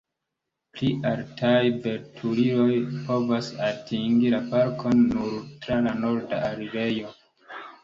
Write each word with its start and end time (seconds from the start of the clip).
Pli 0.77 0.87
altaj 1.09 1.59
veturiloj 1.83 2.79
povas 2.95 3.51
atingi 3.67 4.33
la 4.37 4.41
parkon 4.55 5.07
nur 5.13 5.39
tra 5.67 5.81
la 5.91 5.97
norda 6.03 6.43
alirejo. 6.51 7.17